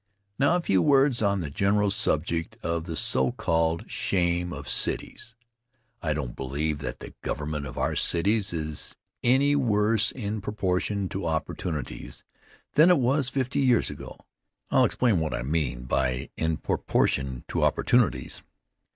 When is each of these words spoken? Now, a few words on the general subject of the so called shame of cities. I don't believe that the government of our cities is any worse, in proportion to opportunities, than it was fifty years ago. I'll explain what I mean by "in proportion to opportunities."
Now, 0.39 0.55
a 0.55 0.61
few 0.61 0.81
words 0.81 1.21
on 1.21 1.41
the 1.41 1.51
general 1.51 1.91
subject 1.91 2.57
of 2.63 2.85
the 2.85 2.95
so 2.95 3.31
called 3.31 3.83
shame 3.87 4.51
of 4.51 4.67
cities. 4.67 5.35
I 6.01 6.11
don't 6.11 6.35
believe 6.35 6.79
that 6.79 7.01
the 7.01 7.13
government 7.21 7.67
of 7.67 7.77
our 7.77 7.95
cities 7.95 8.51
is 8.51 8.95
any 9.23 9.55
worse, 9.55 10.09
in 10.11 10.41
proportion 10.41 11.07
to 11.09 11.27
opportunities, 11.27 12.23
than 12.73 12.89
it 12.89 12.97
was 12.97 13.29
fifty 13.29 13.59
years 13.59 13.91
ago. 13.91 14.17
I'll 14.71 14.85
explain 14.85 15.19
what 15.19 15.35
I 15.35 15.43
mean 15.43 15.83
by 15.83 16.31
"in 16.35 16.57
proportion 16.57 17.43
to 17.49 17.63
opportunities." 17.63 18.41